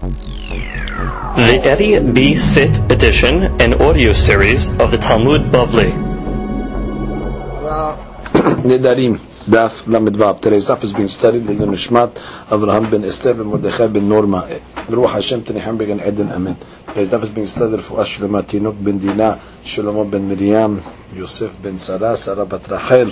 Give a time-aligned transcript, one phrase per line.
[0.00, 2.34] The Eddie B.
[2.34, 5.92] Sit edition and audio series of the Talmud Bavli.
[8.64, 10.40] Nedarim, Daf Lamedvav.
[10.40, 12.14] Today's daf is being studied in the Nishmat
[12.48, 14.48] Avraham ben Esther ben Mordechai ben Norma.
[14.86, 16.56] Ruach Hashem Tenechem began Eden Amen.
[16.88, 20.82] Today's daf is being studied for Ashlemat Tinok ben Dina, Shlomo ben Miriam,
[21.12, 23.10] Yosef ben Sarah, Sarah bat Rachel,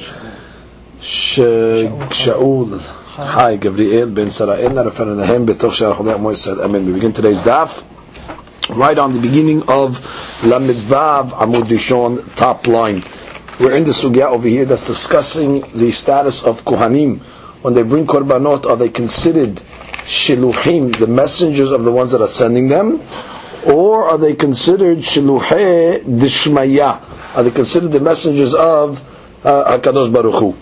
[1.00, 2.80] Shaul,
[3.18, 6.60] Hi, Gabriel ben Sarah, Rafan Nahem, Betoch Shar Chodei Amo Yisrael.
[6.64, 6.86] Amen.
[6.86, 7.84] We begin today's daf
[8.68, 9.98] right on the beginning of
[10.42, 13.02] Lamedvav Amud Dishon, top line.
[13.58, 17.18] We're in the sugya over here that's discussing the status of Kohanim.
[17.62, 19.56] When they bring korbanot, are they considered
[20.04, 23.02] shiluchim, the messengers of the ones that are sending them?
[23.66, 27.36] Or are they considered shiluche dishmaya?
[27.36, 29.02] Are they considered the messengers of
[29.44, 30.56] uh, HaKadosh Baruch Hu?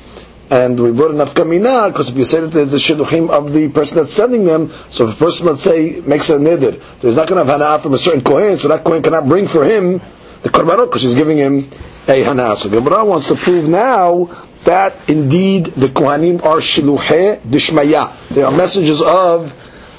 [0.48, 3.68] And we brought enough kamina because if you say that they're the shidduchim of the
[3.68, 7.26] person that's sending them, so if a person, let's say, makes a nidr, there's not
[7.28, 10.00] going to have hana from a certain kohen, so that kohen cannot bring for him
[10.42, 11.68] the korbanot because he's giving him
[12.06, 12.54] a hana.
[12.54, 14.30] So Gemara wants to prove now
[14.62, 18.12] that indeed the kohanim are shiluche dishmaya.
[18.28, 19.50] They are messengers of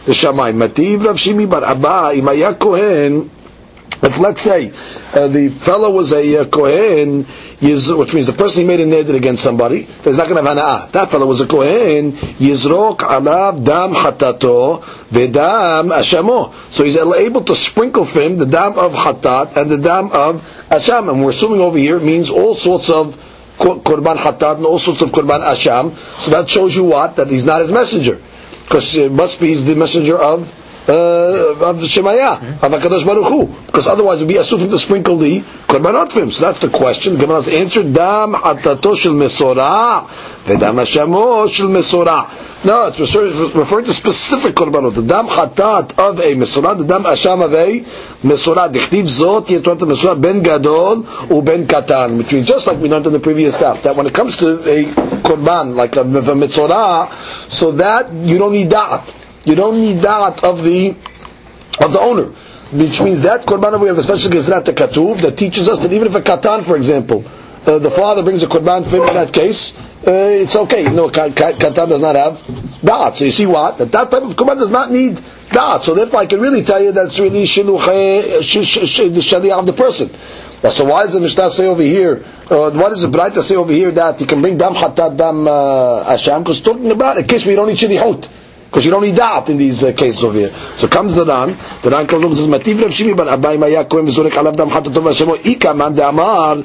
[0.06, 0.56] the shamayim.
[0.56, 3.30] Mativ Rav Shimi bar Abba imaya kohen.
[4.04, 4.72] If let's say
[5.14, 9.16] uh, the fellow was a uh, kohen, which means the person he made a neder
[9.16, 10.92] against somebody, there's not going to have hana'ah.
[10.92, 16.54] That fellow was a kohen, yizrok alav dam hatato vedam ashamo.
[16.72, 20.42] So he's able to sprinkle for him the dam of hatat and the dam of
[20.70, 21.10] asham.
[21.10, 23.16] And we're assuming over here it means all sorts of
[23.58, 25.96] korban hatat and all sorts of korban asham.
[26.20, 27.16] So that shows you what?
[27.16, 28.20] That he's not his messenger.
[28.64, 30.54] Because it must be he's the messenger of
[30.88, 33.48] uh, of Shemaya, of HaKadosh Baruch Hu.
[33.66, 36.32] Because otherwise it would be assumed to sprinkle the korbanot.
[36.32, 37.14] So that's the question.
[37.14, 40.06] The Gemara's answer, Dam hatato shel mesora,
[40.46, 42.64] vedam hashamo shel mesora.
[42.64, 43.00] No, it's
[43.56, 44.96] referring to specific korbanot.
[44.96, 47.80] The dam hatat of a mesora, the dam hasham of a
[48.26, 48.72] mesora.
[48.72, 52.18] Dichtiv zot yetot mesora ben gadol u ben katan.
[52.18, 54.60] Which means just like we learned in the previous step, that when it comes to
[54.62, 54.86] a
[55.22, 57.12] korban, like a, a metzora,
[57.50, 59.27] so that you don't need that.
[59.48, 60.90] You don't need that of the
[61.80, 62.26] of the owner,
[62.74, 66.08] which means that korban we have a special gezrat katuv that teaches us that even
[66.10, 67.24] if a katan, for example,
[67.66, 69.74] uh, the father brings a korban for him in that case,
[70.06, 70.84] uh, it's okay.
[70.94, 72.42] No, katan does not have
[72.84, 73.16] da'at.
[73.16, 73.78] So you see what?
[73.78, 75.80] That that type of korban does not need da'at.
[75.80, 80.10] So therefore I can really tell you that's really shiluch, the shaliach of the person.
[80.74, 82.22] So why does the Mishnah say over here,
[82.52, 85.48] uh, why does the Braita say over here that he can bring dam hatat dam
[85.48, 86.40] uh, asham?
[86.44, 88.30] Because talking about a case where you don't need shilichut
[88.70, 90.50] because you don't need that in these uh, cases over here.
[90.76, 93.58] So comes the Ran, the Ran comes along and says, "Mativ Rav Shimi bar Abba
[93.58, 96.64] Maya Kohen v'zorek alav dam hatat tov ika man de'amar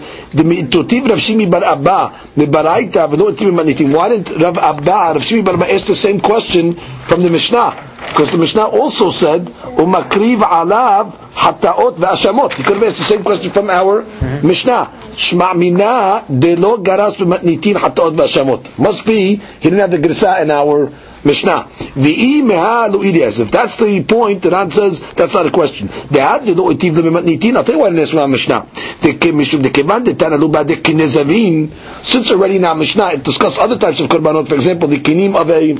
[0.68, 5.44] totiv Rav Shimi bar Abba mebaraita v'lo etiv manitim." Why didn't Rav Abba Rav Shimi
[5.44, 7.90] bar Abba ask the same question from the Mishnah?
[8.08, 13.22] Because the Mishnah also said, "Umakriv alav hataot ve'ashamot." He could have asked the same
[13.22, 14.46] question from our mm-hmm.
[14.46, 14.92] Mishnah.
[15.12, 18.78] Shma mina de lo garas b'matnitin hataot ve'ashamot.
[18.78, 20.92] Must be he didn't have the grisa in our
[21.24, 21.68] Mishnah.
[21.78, 25.88] If that's the point, the Ran says that's not a question.
[25.92, 28.66] I'll tell you why I didn't ask from Mishnah.
[32.02, 35.50] Since already now Mishnah it discussed other types of korbanot, for example, the kinim of
[35.50, 35.76] a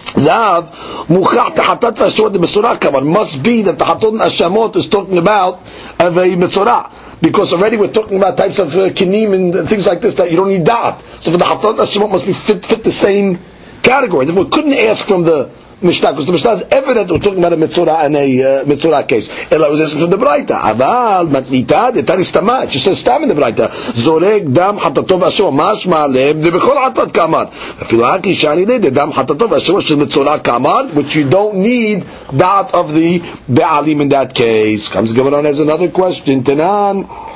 [0.00, 0.70] Zav,
[1.06, 3.06] mukha tahatat v'ashot the mesorah kaman.
[3.06, 5.60] Must be that the hatot and ashamot is talking about
[6.00, 7.20] of a mesorah.
[7.20, 10.36] Because already we're talking about types of uh, kinim and things like this that you
[10.36, 11.00] don't need that.
[11.20, 13.38] So for the hatot and ashamot must be fit, fit the same
[13.82, 14.26] category.
[14.26, 15.50] Therefore, we couldn't ask from the
[15.82, 19.08] Mishnah, because the Mishnah is evident we're talking about a Mitzorah and a uh, Mitzorah
[19.08, 19.30] case.
[19.50, 20.60] Ella was asking from the Braita.
[20.60, 22.70] Aval, matnita, the Tani Stama.
[22.70, 23.68] Just says Stam in the Braita.
[23.68, 27.46] Zorek dam hatatov asho, mashma lev, de bechol hatat kamar.
[27.46, 32.74] Afilu haki shani le, dam hatatov asho, shel Mitzorah kamar, which you don't need that
[32.74, 34.90] of the Be'alim in that case.
[34.90, 36.42] Comes Gemara on as another question.
[36.42, 37.29] Tenan.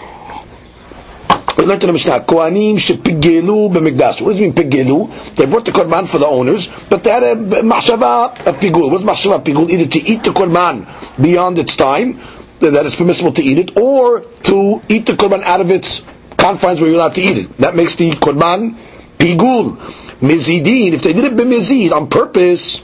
[1.57, 4.21] We learned in the Mishnah, Kohanim shepigelu b'mikdash.
[4.21, 5.37] What does it mean pigelu?
[5.37, 8.91] They brought the korban for the owners, but they had a machshava of pigul.
[8.91, 9.71] What's machshava of pigul?
[9.71, 10.87] Either to eat the korban
[11.21, 12.19] beyond its time,
[12.59, 16.05] that it's permissible to eat it, or to eat the korban out of its
[16.37, 17.57] confines where you're allowed to eat it.
[17.59, 18.77] That makes the korban
[19.19, 19.77] pigul.
[20.21, 22.83] Mizidin, if they did it b'mizid, on purpose,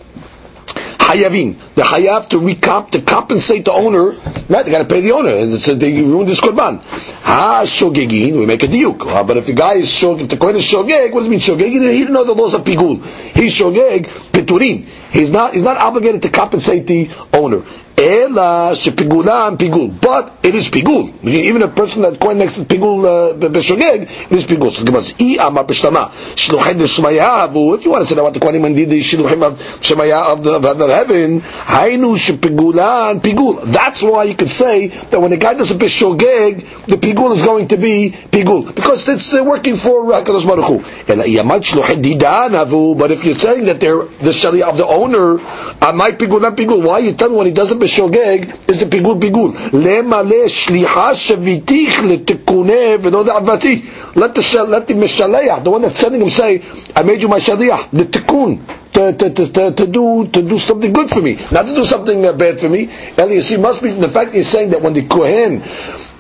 [1.01, 1.57] hayavin.
[1.75, 4.11] The hayav to recomp to compensate the owner.
[4.49, 6.83] Right, they got to pay the owner, and so they ruined this korban.
[6.83, 9.07] Ha shogegin, we make a diuk.
[9.07, 11.31] Uh, but if the guy is shog, if the kohen is shogeg, what does it
[11.31, 11.71] mean shogeg?
[11.71, 13.05] He didn't know the laws of pigul.
[13.35, 14.87] He's shogeg piturin.
[15.11, 15.55] He's not.
[15.55, 17.65] He's not obligated to compensate the owner.
[18.01, 20.01] Ela shepigulan pigul.
[20.01, 21.23] But it is pigul.
[21.23, 24.71] Even a person that coin next to pigul uh, b'shogeg, it is pigul.
[24.71, 27.75] So Gemara says, I amar b'shtama, shluchin d'shmayavu.
[27.75, 30.43] If you want to say that what the Kohanim did, the shluchim of shmaya of
[30.43, 33.63] the, of heaven, hainu shepigulan pigul.
[33.65, 37.43] That's why you could say that when a guy does a b'shogeg, the pigul is
[37.43, 38.75] going to be pigul.
[38.75, 41.13] Because it's they're working for HaKadosh Baruch Hu.
[41.13, 42.99] Ela yamat shluchin didanavu.
[42.99, 46.83] But if you're saying that they're the shali of the owner, amai pigul, not pigul.
[46.83, 49.53] Why you tell me when he does it b'shogeg is the pigul pigul.
[49.71, 54.17] Lemale shlicha shavitich letikune v'no da'avati.
[54.17, 56.63] Let the let the mishaleach, the one that's sending him, say,
[56.95, 58.61] "I made you my shaliach." The tikkun.
[58.93, 62.23] To, to, to, to, do to do something good for me, not to do something
[62.37, 62.91] bad for me.
[63.17, 65.63] Elias, must be from the fact he's saying that when the kohen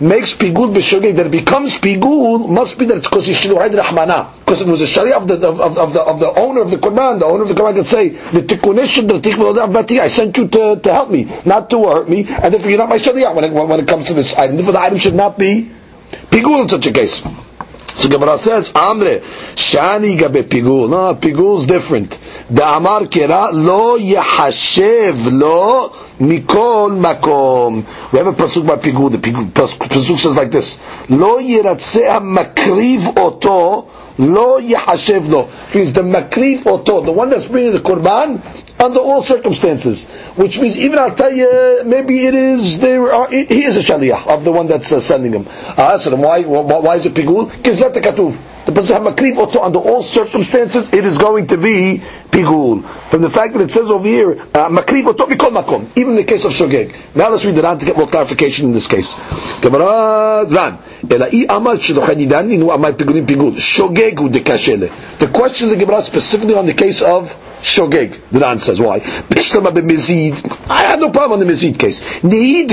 [0.00, 4.28] makes pigul b'shogeg, that it becomes pigul, must be that it's because shiluhid rahmana.
[4.40, 6.70] Because it was a sharia of the of, of, of, the of the owner of
[6.70, 10.92] the korban, the owner of the korban could say, the I sent you to, to
[10.92, 13.78] help me, not to hurt me, and therefore you're not my sharia when it, when
[13.80, 14.56] it comes to this item.
[14.56, 15.70] Therefore the item should not be
[16.30, 17.22] pigul in such a case.
[18.00, 20.88] So Gemara says, Amre, Shani gabe pigul.
[20.88, 22.18] No, pigul is different.
[22.48, 27.84] The Amar kera lo yahashev lo mikol makom.
[28.12, 29.10] We have a pasuk by pigul.
[29.12, 30.78] The pasuk says like this:
[31.08, 35.48] Lo yiratzeh makriv oto lo yahashev lo.
[35.74, 38.42] Means the makriv oto, the one that's bringing the korban,
[38.80, 40.08] under all circumstances.
[40.36, 43.12] Which means even I'll tell you, maybe it is there.
[43.12, 45.46] Are, he is a shaliyah of the one that's uh, sending him.
[45.48, 47.50] Uh, so then why, why is it pigul?
[47.62, 48.38] The katuv.
[48.66, 50.92] The person makriv also under all circumstances.
[50.92, 52.86] It is going to be pigul.
[53.10, 55.88] From the fact that it says over here makriv oto mikol makom.
[55.96, 56.94] Even in the case of shogeg.
[57.14, 59.14] Now let's read the Ran to get more clarification in this case.
[59.60, 59.70] The
[65.32, 68.20] question of the Gemara specifically on the case of shogeg.
[68.30, 68.96] The Ran says why?
[70.68, 72.00] I have no problem on the mezid case.
[72.24, 72.70] Even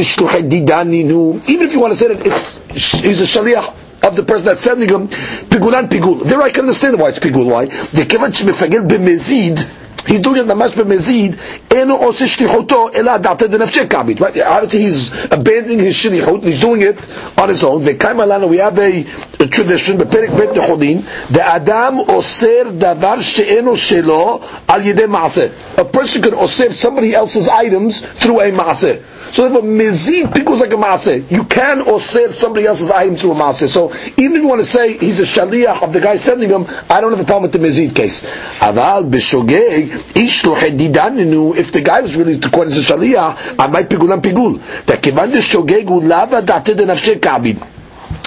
[1.67, 2.57] if you want to say that it's
[3.01, 6.23] he's a shaliach of the person that's sending him, pigulan pigul.
[6.23, 7.45] There I can understand why it's pigul.
[7.51, 7.65] Why?
[7.65, 11.37] The kevan shmefagel b'mezid he's doing it mamash b'mezid,
[11.73, 14.19] eno ose shlichuto ela da'ate denafshe kabit.
[14.19, 14.39] Right?
[14.41, 16.97] Obviously he's abandoning his shlichut, he's doing it
[17.37, 17.81] on his own.
[17.83, 19.01] V'kaim alana, we have a,
[19.39, 25.77] a tradition, beperik bet nechodin, the adam oser davar she'eno shelo al yedei maaseh.
[25.77, 29.03] A person can oser somebody else's items through a maaseh.
[29.31, 33.15] So if a mezid pickles like a maaseh, you can or say somebody else's item
[33.15, 33.67] through a maaseh.
[33.67, 36.65] So even if you want to say he's a shaliyah of the guy sending him,
[36.89, 38.23] I don't have a problem with the mezid case.
[38.59, 43.55] Aval b'shogeg, ish lo hedidaninu, if the guy was really to quote as a shaliyah,
[43.59, 44.61] I might pigulam pigul.
[44.85, 47.76] That kivan shogeg u lava date de nafshe kabid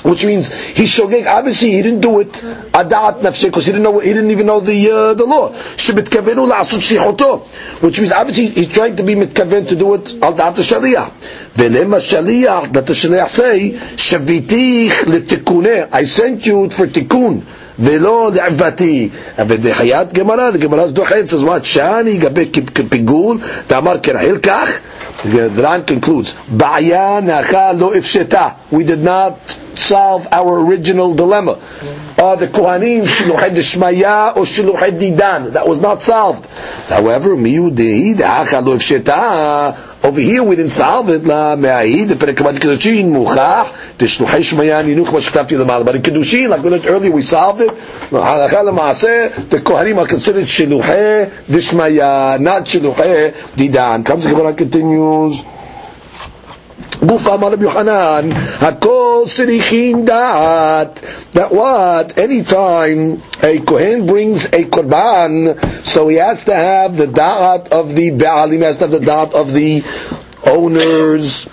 [0.04, 1.26] which means he shogeg.
[1.26, 2.32] Obviously, he didn't do it
[2.72, 3.98] adat nafshe because he didn't know.
[3.98, 5.50] He didn't even know the uh, the law.
[5.52, 7.46] Shebitkavenu la'asut shichoto,
[7.82, 11.10] which means obviously he's trying to be mitkaven to do it al dat shaliyah.
[11.54, 15.88] Velema shaliyah that the shaliyah say shavitich letikune.
[15.92, 17.44] I sent you for tikun.
[17.79, 19.09] ולא לעבתי.
[19.39, 21.63] ובדחיית גמרא, the Gemara is דוחת, says what?
[21.63, 22.51] שאני גבי
[22.89, 23.37] פיגול,
[23.69, 24.69] ואמר כרעיל כך,
[25.23, 28.55] the Ran concludes, Ba'ya nacha lo ifsheta.
[28.71, 29.37] We did not
[29.73, 31.57] solve our original dilemma.
[32.17, 35.53] Uh, the Kohanim, shiluhed shmaya or shiluhed didan.
[35.53, 36.45] That was not solved.
[36.87, 39.88] However, miyudehi nacha lo ifsheta.
[40.02, 41.24] Over here we didn't solve it.
[41.24, 43.68] La me'ahid, the perekamat kedushin, muchach,
[43.98, 45.84] tishluhei shmaya ninuch mashkafti l'mal.
[45.84, 47.68] But in kedushin, like we learned earlier, we solved it.
[48.08, 54.06] Halacha l'maaseh, the Kohanim are considered shiluhei dishmaya, not shiluhei didan.
[54.06, 55.42] Comes the Gemara continues.
[57.00, 60.96] Gufa Amar Yohanan, Hakol Sirichin Dat,
[61.32, 62.18] that what?
[62.18, 67.94] Any time a Kohen brings a Korban, so he has to have the Da'at of
[67.94, 69.82] the Baalim, has to have the Da'at of the
[70.46, 71.48] owners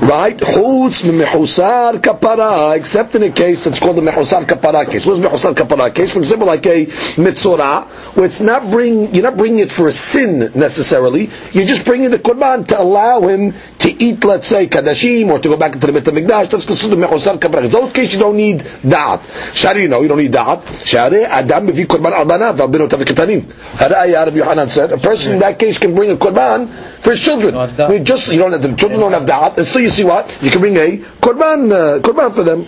[0.00, 0.36] right?
[0.36, 5.06] Chutz mehusar kapara, except in a case that's called the mehusar kapara case.
[5.06, 6.12] What's mehusar kapara case?
[6.12, 9.92] For example, like a mitzorah, where it's not bring, you're not bringing it for a
[9.92, 11.30] sin necessarily.
[11.52, 15.48] You're just bringing the korban to allow him to eat, let's say, kadashim, or to
[15.48, 16.50] go back into the Beit HaMikdash.
[16.50, 17.64] That's considered mehusar kapara.
[17.64, 19.54] In those cases, you don't need da'at.
[19.54, 20.84] Shari, no, you don't need da'at.
[20.84, 23.46] Shari, adam mevi korban al banav, al benot ketanim.
[23.76, 26.68] Haraya, Rabbi Yohanan said, a person in that case can bring a korban
[27.00, 27.54] for his children.
[27.54, 30.04] I mean, just, you don't have, the children don't have da'at, and still you see
[30.04, 30.38] what?
[30.42, 32.66] You can bring a korban, uh, korban for them.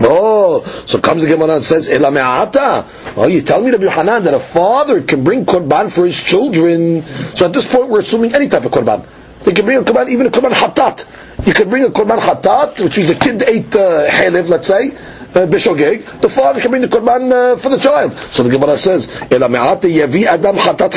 [0.00, 2.86] Oh, so comes the Gemara and says, Ela me'ata.
[3.16, 7.02] Oh, you tell me, Rabbi Yohanan, that a father can bring korban for his children.
[7.36, 9.06] So at this point, we're assuming any type of korban.
[9.42, 11.46] They can bring a korban, even a korban hatat.
[11.46, 14.90] You can bring a korban hatat, which means the kid ate uh, halev, let's say,
[15.44, 16.20] bishogeg.
[16.20, 18.16] The father can bring the korban for the child.
[18.30, 20.92] So the Gemara says, yavi adam hatat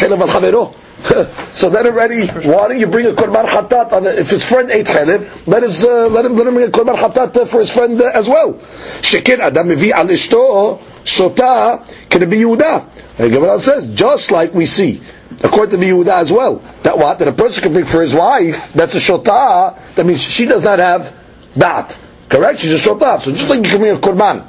[1.01, 4.69] so then already, why don't you bring a korban hatat on a, if his friend
[4.69, 7.59] ate chalev, let us uh, let him let him bring a korban hatat uh, for
[7.59, 8.53] his friend uh, as well.
[9.01, 12.85] Shekin adam mevi al ishto shota can it be Yehuda.
[13.17, 15.01] And Gemara says just like we see
[15.41, 18.73] according to Yehuda as well that what that a person can bring for his wife
[18.73, 21.15] that's a shota that means she does not have
[21.55, 21.97] that
[22.29, 24.47] correct she's a shota so just like you can bring a korban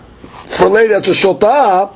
[0.49, 1.94] for later that's a shota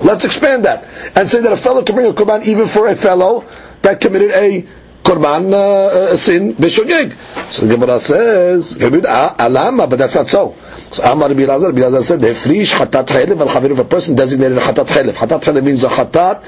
[0.00, 0.84] Let's expand that
[1.16, 3.46] and say that a fellow can bring a korban even for a fellow
[3.82, 4.66] that committed a
[5.02, 7.16] korban uh, a sin b'shogeg.
[7.50, 10.54] So the Gemara says, alama, but that's not so.
[10.90, 14.16] So Amar Rabbi Lazar, Rabbi Lazar said, "Hefrish hatat chaylev al chaver." If a person
[14.16, 16.44] designated hatat chaylev, hatat chaylev means a hatat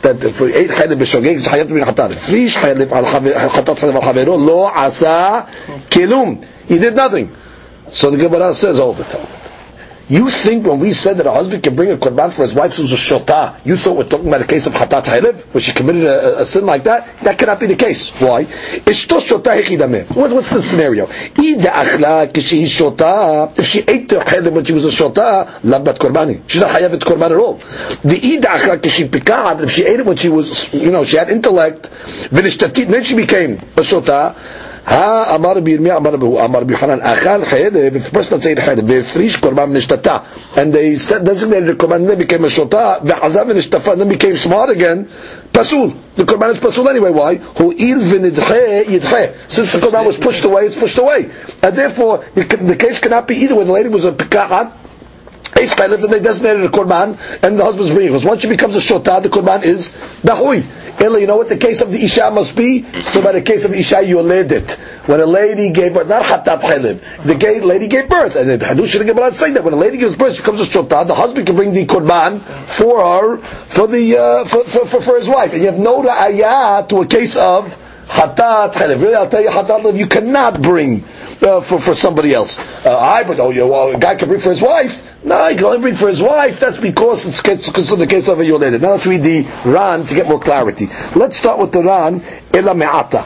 [0.00, 2.12] that for eight chaylev b'shogeg, it's hayat min hatat.
[2.12, 5.46] Hefrish chaylev al hatat chaylev al chavero lo asa
[5.90, 6.42] kelum.
[6.66, 7.35] He did nothing.
[7.90, 9.26] So the Gemara says, all the time.
[10.08, 12.76] You think when we said that a husband can bring a korban for his wife
[12.76, 15.72] who's a shota, you thought we're talking about a case of hatat haylev, where she
[15.72, 17.08] committed a, a, sin like that?
[17.24, 18.10] That cannot be the case.
[18.20, 18.44] Why?
[18.44, 21.08] What, what's the scenario?
[21.10, 21.34] If
[23.66, 26.40] she ate the haylev when she was a shota, labat korbani.
[26.48, 27.54] She's not hayavet korban at all.
[28.04, 28.20] The
[29.64, 31.90] if she ate it when she was, you know, she had intellect,
[32.30, 32.48] then
[33.02, 34.36] she became a shota,
[34.86, 37.96] Ha Amar Birmiya Amar Amar Bihanan Achal Chaylev.
[37.96, 42.44] If the person said Chaylev, Befrish Korban Nishtata, and they designated the Korban, then became
[42.44, 45.06] a Shota, Ve'azav Nishtafa, and then became smart again.
[45.52, 45.92] Pasul.
[46.14, 47.10] The Korban is Pasul anyway.
[47.10, 47.34] Why?
[47.34, 49.50] Who il v'nidche yidche.
[49.50, 51.30] Since the Korban was pushed away, it's pushed away,
[51.64, 54.72] and therefore the, the case cannot be either where the lady was a pikahat
[55.58, 58.10] Eight chaylev, and they designated a korban, and the husband's bringing.
[58.12, 60.66] Because once she becomes a shota, the korban is dahui.
[61.00, 62.78] Ella, you know what the case of the Isha must be?
[62.78, 64.78] It's about the case of Isha Yoledet.
[65.06, 68.34] When a lady gave birth, not Hatat Chaylev, the gay lady gave birth.
[68.34, 71.06] And the Hadush Gemara saying that when a lady gives birth, she becomes a Shotah,
[71.06, 75.18] the husband can bring the Korban for her, for the, uh, for, for, for, for,
[75.18, 75.52] his wife.
[75.52, 77.76] And you have no ayah to a case of
[78.06, 79.00] Hatat Chaylev.
[79.00, 81.04] Really, I'll tell you, Hatat Chaylev, you cannot bring
[81.43, 82.59] uh, for, for somebody else.
[82.85, 85.07] Uh, I, but oh, you, well, a guy can bring for his wife.
[85.23, 86.59] No, he can only bring for his wife.
[86.59, 88.81] That's because it's considered the case of a Yoledet.
[88.81, 90.87] Now let's read the Ran to get more clarity.
[91.15, 92.21] Let's start with the Ran,
[92.53, 93.25] Ela Me'ata.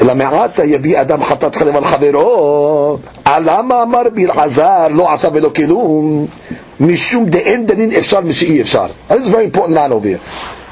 [0.00, 6.26] אלא מעט יביא אדם חטאת חלב על חברו, למה אמר בלעזר לא עשה ולא כלום,
[6.80, 8.86] משום דאין דנין אפשר משאי אפשר.
[9.10, 10.20] This is a very important line over here.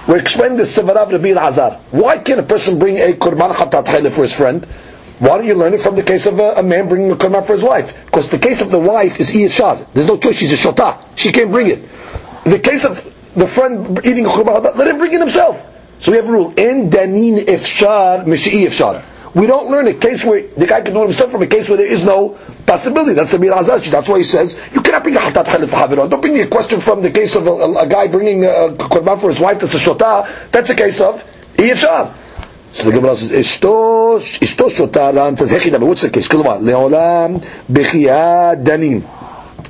[0.09, 1.77] We're explaining the Sevarav Rabbi Elazar.
[1.91, 4.67] Why can't a person bring a korban chatat chaylev for his friend?
[5.24, 7.46] Why don't you learn it from the case of a, a man bringing a korban
[7.46, 8.06] for his wife?
[8.08, 9.88] Because the case of the wife is iyashar.
[9.94, 10.36] There's no choice.
[10.36, 11.02] She's a shota.
[11.18, 11.88] She can't bring it.
[12.44, 13.02] The case of
[13.34, 15.70] the friend eating a korban, let him bring it himself.
[16.00, 19.06] So we have a rule: in danin ifshar mishi ifshar.
[19.34, 21.70] We don't learn a case where the guy can do it himself from a case
[21.70, 23.14] where there is no possibility.
[23.14, 26.10] That's the Miraz That's why he says you cannot bring a hatat halif haviron.
[26.10, 28.76] Don't bring me a question from the case of a, a, a guy bringing a
[28.78, 29.62] korban for his wife.
[29.62, 30.52] That's a shota.
[30.52, 31.24] That's a case of
[31.56, 32.14] iyashar.
[32.74, 37.38] So the Gemara says, אשתו, אשתו שותה עלן, says, הכי דבר, וצקש, כלומר, לעולם
[37.70, 39.02] בחייה דנים.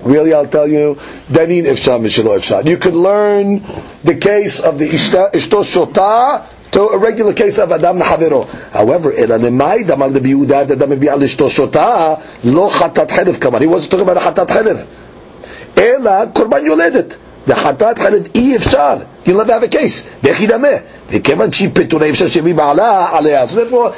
[0.05, 0.99] Really, I'll tell you,
[1.31, 2.59] דנין אפשר ושלא אפשר.
[2.59, 3.61] You could learn
[4.05, 4.95] the case of the
[5.37, 6.37] אשתו שותה
[6.71, 8.45] to a regular case of אדם לחברו.
[8.73, 13.59] However, אלא למאי דמר רבי יהודה, אדם מביא על אשתו שותה, לא חטאת חלב כמובן.
[13.59, 14.85] He wasn't talking about חטאת חלב.
[15.77, 17.15] אלא קורבן יולדת.
[17.47, 18.95] לחטאת חלב אי אפשר.
[19.25, 20.03] you'll never have a case.
[20.21, 20.33] They
[21.19, 23.47] came and she petuna yivsha shemi ba'ala alea.
[23.47, 23.91] So therefore,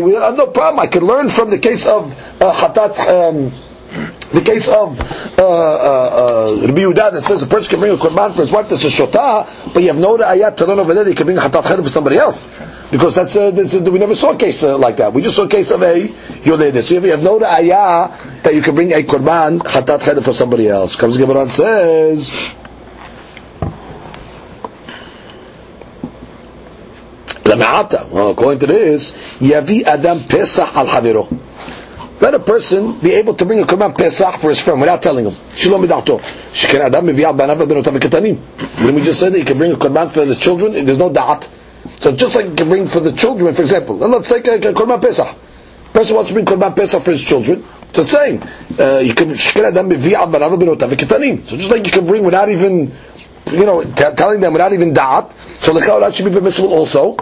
[0.00, 0.80] we have no problem.
[0.80, 2.72] I can learn from the case of uh,
[3.08, 3.52] um,
[4.32, 5.00] the case of
[5.38, 8.68] uh, uh, uh, Rabbi that says a person can bring a korban for his wife
[8.68, 11.26] that's a shota, but you have no ayat to learn over there that you can
[11.26, 12.50] bring a hatat for somebody else,
[12.90, 15.12] because that's, uh, that's uh, we never saw a case uh, like that.
[15.12, 16.82] We just saw a case of a yodeh.
[16.82, 20.96] So you have no ayat that you can bring a korban hatat for somebody else.
[20.96, 22.54] Comes Gemara and says.
[27.46, 31.28] Well, according to this, Yavi Adam Pesach al Haviro.
[32.20, 35.26] Let a person be able to bring a Korban Pesach for his friend without telling
[35.26, 35.34] him.
[35.54, 36.20] Shalom midato.
[36.52, 38.38] Shekar Adam mevi al banav benotav ketanim.
[38.84, 41.10] When we just said that he can bring a Korban for the children, there's no
[41.10, 41.50] da'at.
[42.00, 44.72] So just like he can bring for the children, for example, let's take a, a
[44.72, 45.36] Korban Pesach.
[45.92, 47.62] Person wants to bring Korban Pesach for his children.
[47.92, 48.42] So it's saying,
[48.78, 51.44] uh, you can Shekar Adam mevi al banav benotav ketanim.
[51.44, 52.90] So just like you can bring without even,
[53.50, 55.30] you know, t- telling them without even da'at,
[55.63, 57.15] so the that should be permissible also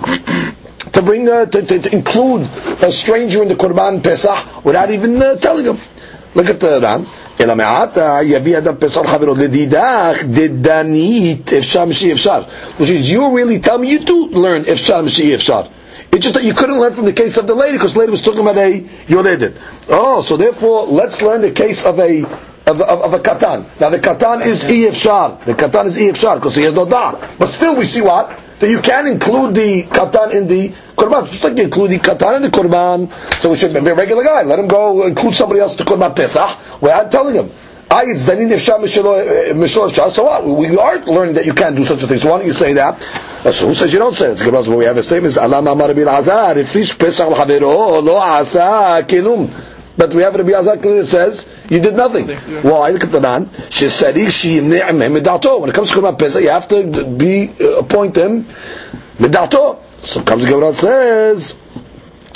[0.93, 2.41] to bring uh, to, to, to, include
[2.81, 5.77] a stranger in the Qurban Pesach without even uh, telling him.
[6.35, 7.05] Look at the Ran.
[7.39, 12.41] אלא מעתה יביא אדם פסח חברו לדידך דדנית אפשר משי אפשר.
[12.79, 15.61] Which is you really tell me you do learn אפשר משי אפשר.
[16.11, 18.11] It's just that you couldn't learn from the case of the lady because the lady
[18.11, 19.53] was talking about a yoledet.
[19.89, 22.25] Oh, so therefore let's learn the case of a
[22.66, 23.66] of, of, of a katan.
[23.80, 25.44] Now the katan is efshar.
[25.44, 27.18] The katan is efshar because he has no dar.
[27.38, 31.26] But still we see what that you can include the katan in the korban.
[31.28, 34.22] Just like you include the katan in the korban, so we should be a regular
[34.22, 34.42] guy.
[34.42, 36.80] Let him go include somebody else to korban pesach.
[36.80, 37.50] Without telling him.
[37.90, 39.74] Ay it's Danin Ifshah eh, Ms.
[40.14, 40.46] So what?
[40.46, 42.16] We are learning that you can't do such a thing.
[42.16, 42.98] So why don't you say that?
[43.52, 44.38] So who says you don't say it?
[44.38, 45.36] Because we have a statement.
[45.36, 46.56] Alam amar bil azar.
[46.56, 49.50] If pesach lo asa kilum.
[49.96, 52.28] But we have Rabbi Azar clearly says you did nothing.
[52.62, 52.90] Why?
[52.90, 53.50] Look at the man.
[53.70, 58.44] She said When it comes to Korban Pesach, you have to be uh, appoint him
[59.18, 59.78] midato.
[60.02, 61.56] So comes the Gemara says.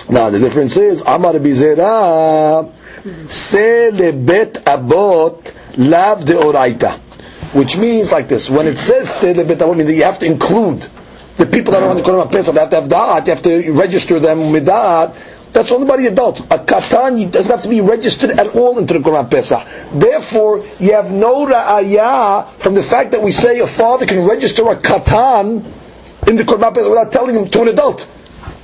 [0.08, 2.72] Now the difference is Amar Bizera
[3.28, 6.98] se lebet abot lav deoraita,
[7.54, 8.48] which means like this.
[8.48, 10.86] When it says se lebet abot, means that you have to include
[11.38, 12.54] the people that are on the Korban Pesach.
[12.54, 13.26] They have to have da'at.
[13.26, 15.16] You have to register them with midat
[15.56, 16.40] that's only by the adults.
[16.40, 19.66] A katan doesn't have to be registered at all into the Korban Pesach.
[19.90, 24.68] Therefore, you have no ra'ayah from the fact that we say a father can register
[24.68, 25.64] a katan
[26.28, 28.06] in the Korban Pesach without telling him to an adult.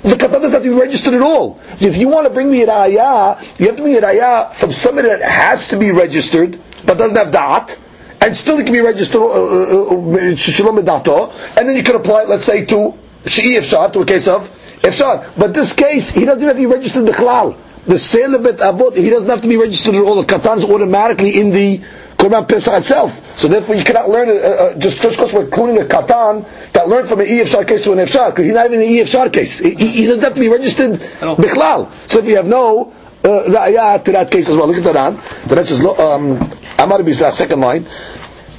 [0.03, 1.59] The katan doesn't have to be registered at all.
[1.81, 4.71] If you want to bring me a ra'ayah, you have to bring a ra'ayah from
[4.71, 7.81] somebody that has to be registered, but doesn't have da'at,
[8.21, 12.29] and still it can be registered, uh, uh, uh, and then you can apply it,
[12.29, 12.93] let's say, to
[13.25, 14.51] Shi'i to a case of
[14.83, 15.39] Ifshar.
[15.39, 17.57] But this case, he doesn't have to be registered the Klal.
[17.87, 20.23] The sale of it abot, he doesn't have to be registered at all.
[20.23, 21.79] The katan is automatically in the
[22.17, 23.37] Korban Pesach itself.
[23.37, 26.89] So therefore you cannot learn it, uh, uh, just because we're including a katan that
[26.89, 29.59] learned from an EFSHAR case to an because he's not even an EFSHAR case.
[29.59, 31.91] He, he, doesn't have to be registered Bichlal.
[32.09, 32.93] So if you have no
[33.25, 35.17] uh, to that case as well, look at the Ran.
[35.49, 36.37] The rest is, um,
[36.79, 37.87] Amar Bisra, second line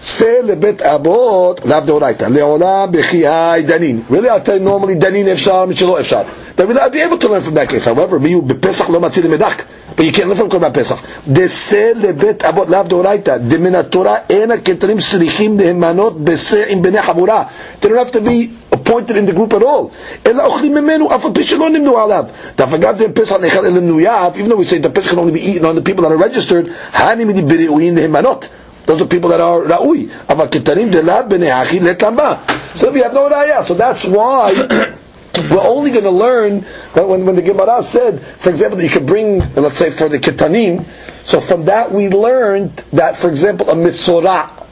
[0.04, 4.00] say לבית אבות לאו דאורייתא, לעולם בחיי דנין.
[4.10, 6.20] Really, I'll tell you normally דנין אפשר, מי שלא אפשר.
[6.56, 7.84] Then we'll be able to learn from that case.
[7.86, 9.62] However, מי הוא בפסח לא מציל למדק.
[9.96, 10.96] But you can't learn from קורבן פסח.
[11.28, 17.44] דסה לבית אבות לאו דאורייתא, דמן התורה אין הכתרים צריכים להימנות בשה עם בני חבורה.
[17.82, 19.88] They don't have to be appointed in the group at all.
[20.26, 22.24] אלא אוכלים ממנו, אף על פי שלא נמנו עליו.
[22.56, 25.40] דווקא גם פסח נאכל אלא מנויו, even though we say the Pesach can only be
[25.50, 28.46] eaten on the people that are registered, הני מדי בראויים להימנות.
[28.85, 30.07] Those are people that are ra'ui.
[30.27, 32.39] Aval kitarim delab b'ne'achi letamba.
[32.75, 33.63] So we have no ra'ya.
[33.63, 34.51] So that's why
[35.49, 36.61] we're only going to learn
[36.93, 40.19] when, when the Gemara said, for example, that you could bring, let's say, for the
[40.19, 40.85] kitanim.
[41.23, 44.65] So from that we learned that, for example, a mitzorah,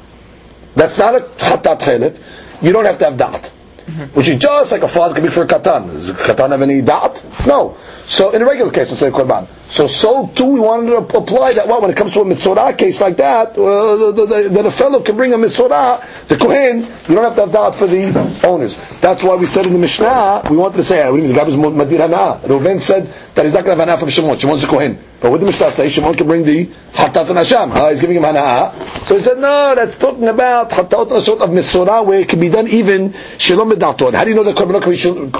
[0.75, 2.21] that's not a hatat chelet,
[2.61, 3.53] you don't have to have that.
[3.91, 4.17] Mm-hmm.
[4.17, 5.87] Which is just like a father can be for a katan.
[5.87, 7.23] Does a katan have any doubt?
[7.45, 7.75] No.
[8.05, 9.47] So in a regular case, let's say korban.
[9.69, 11.67] So so too we wanted to apply that.
[11.67, 14.11] Well, when it comes to a mitzvah case like that, uh,
[14.49, 17.75] that a fellow can bring a mitzvah, the kohen, you don't have to have doubt
[17.75, 18.07] for the
[18.45, 18.79] owners.
[19.01, 21.33] That's why we said in the Mishnah, we wanted to say, what do you mean,
[21.33, 22.39] the guy was madir hana.
[22.47, 24.37] Reuven said that he's not going to have hana from Shimon.
[24.37, 25.10] Shimon's a kohen.
[25.21, 25.87] But what did the Mishnah say?
[25.87, 27.89] Shimon can bring the hatat and hasham.
[27.91, 28.73] He's giving him hana.
[29.05, 32.49] So he said, no, that's talking about hatat and of mitzvah where it can be
[32.49, 34.15] done even shalom medaton.
[34.15, 34.81] How do you know that korban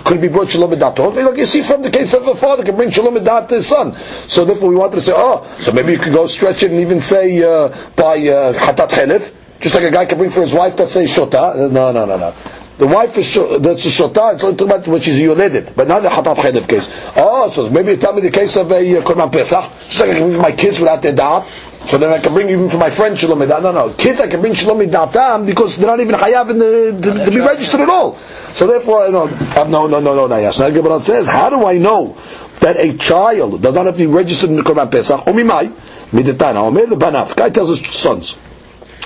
[0.06, 1.16] could be brought shalom medaton?
[1.26, 3.66] Like you see from the case of a father can bring shalom medat to his
[3.68, 3.96] son.
[4.28, 6.80] So therefore we wanted to say, oh, so maybe you could go stretch it and
[6.80, 10.54] even say uh, by uh, hatat chelif, just like a guy can bring for his
[10.54, 11.72] wife that say shota.
[11.72, 12.36] No, no, no, no.
[12.82, 14.34] The wife is that's a shota.
[14.34, 16.90] It's only talking about when she's yoleded, but not the hatat chelif case.
[17.16, 19.66] Oh, so maybe you tell me the case of a uh, korban pesach.
[19.88, 21.46] Just like I can bring my kids without their da'at.
[21.88, 24.42] So then I can bring even for my friend shalom No, no, kids I can
[24.42, 27.90] bring shalom datam because they're not even hayav in the, to, to, be registered at
[27.90, 28.16] all.
[28.16, 30.38] So therefore, you know, no, no, no, no, no.
[30.38, 30.60] Yes.
[30.60, 32.18] Now Gemara says, how do I know
[32.62, 35.72] that a child does not have to be registered in the Korban Pesach, Omimai,
[36.10, 37.36] Midetana, Omer lebanav.
[37.36, 38.40] Guy tells his sons,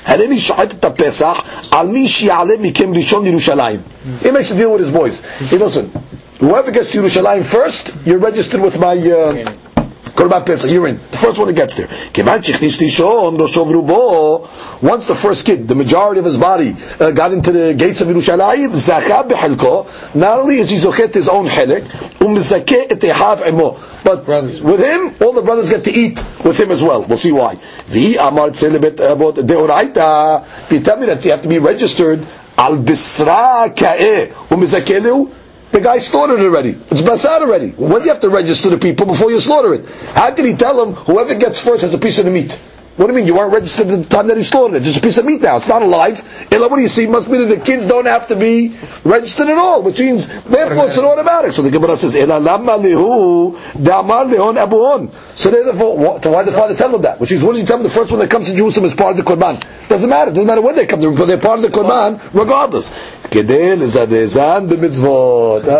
[0.06, 3.80] הריני שוחט את הפסח על מי שיעלה מכם ראשון לירושלים.
[4.22, 5.22] He makes a deal with his boys.
[5.50, 5.90] He listen,
[6.40, 9.52] whoever gets to Yerushalayim first, you're registered with my uh,
[10.20, 10.96] Korban Pesach, you're in.
[11.10, 11.88] The first one that gets there.
[14.82, 18.08] Once the first kid, the majority of his body, uh, got into the gates of
[18.08, 18.70] Yerushalayim,
[20.14, 21.84] not only is he zochet his own helik,
[24.05, 24.61] but brothers.
[24.61, 27.03] with him, all the brothers get to eat with him as well.
[27.03, 27.55] We'll see why.
[27.89, 30.71] The Amar bit about deoraita.
[30.71, 32.25] You tell me that you have to be registered
[32.57, 35.33] al bisra ka'eh umizakelu
[35.71, 36.69] the guy slaughtered already.
[36.89, 37.71] It's basar already.
[37.71, 39.85] When do you have to register the people before you slaughter it?
[40.13, 42.57] How can he tell them whoever gets first has a piece of the meat?
[42.95, 43.27] What do you mean?
[43.27, 44.83] You weren't registered at the time that he slaughtered it.
[44.83, 45.57] Just a piece of meat now.
[45.57, 46.23] It's not alive.
[46.49, 47.05] And what do you see?
[47.07, 50.87] Must mean that the kids don't have to be registered at all, which means therefore
[50.87, 51.51] it's an automatic.
[51.51, 56.53] So the Gemara says, "Ela lama lihu damar lehon abuon." So therefore, so why did
[56.53, 57.19] the father tell them that?
[57.19, 57.83] Which means, what did he tell them?
[57.83, 59.61] The first one that comes to Jerusalem is part of the korban.
[59.89, 60.31] Doesn't matter.
[60.31, 61.01] Doesn't matter when they come.
[61.01, 62.93] They're part of the korban regardless.
[63.25, 63.27] Uh,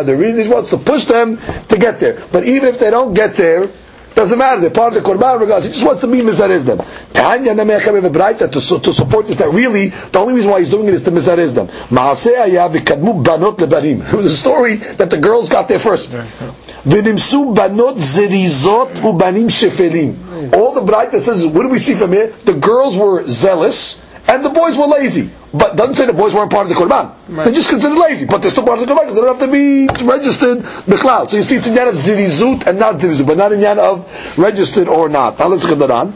[0.04, 1.38] the reason he wants to push them
[1.69, 2.21] to get there.
[2.32, 3.69] But even if they don't get there,
[4.15, 4.62] Doesn't matter.
[4.62, 5.65] They're part of the korban regardless.
[5.65, 6.78] He just wants to be mizarez them.
[7.12, 9.38] Tanya Namechem have a Braita to, to support this.
[9.38, 11.67] That really the only reason why he's doing it is to mizarez them.
[11.67, 14.13] banot lebanim.
[14.13, 16.12] It was a story that the girls got there first.
[16.12, 20.54] V'nimsu banot zerizot ubanim shefelim.
[20.54, 22.28] All the Braita says, what do we see from here?
[22.45, 25.31] The girls were zealous and the boys were lazy.
[25.53, 27.12] But doesn't say the boys weren't part of the Qurban.
[27.29, 27.44] Right.
[27.44, 29.49] They're just considered lazy, but they're still part of the Qurban because they don't have
[29.49, 30.62] to be registered
[31.01, 31.31] cloud.
[31.31, 33.79] So you see it's in yan of zirizut and not zirizut, but not in yan
[33.81, 34.07] of
[34.38, 35.38] registered or not.
[35.38, 36.14] Now let's look at the Ran.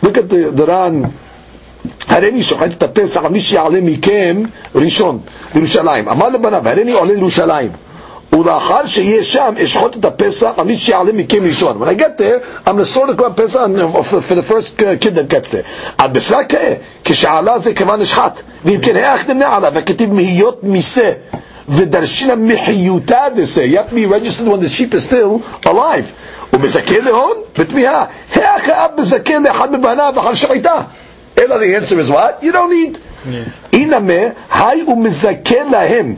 [0.00, 1.12] Look at the, the Ran.
[2.08, 4.42] הריני שוחט את הפסח על מי שיעלה מכם
[4.74, 5.18] ראשון
[5.54, 6.08] לירושלים.
[6.08, 7.70] אמר לבניו, הריני עולה לירושלים.
[8.32, 11.82] ולאחר שיהיה שם, אשחוט את הפסח על מי שיעלה מכם ראשון.
[11.82, 15.28] When I get there, I'm going to sort of Pesach for the first kid that
[15.28, 15.64] gets there.
[15.98, 18.42] על בשרה כאה, כשעלה זה כיוון נשחט.
[18.64, 19.72] ואם כן, איך נמנה עליו?
[19.74, 21.12] וכתיב מהיות מיסה.
[21.68, 23.64] ודרשינה מחיותה דסה.
[23.64, 26.12] You have to be registered when the sheep is still alive.
[26.52, 27.36] ומזכה להון?
[27.58, 28.04] בתמיהה.
[28.36, 30.80] איך האב מזכה לאחד מבניו אחר שחיטה?
[31.38, 32.42] אלא the answer is what?
[32.44, 32.98] You don't need.
[33.72, 34.12] אינמה,
[34.50, 36.16] היי ומזכה להם.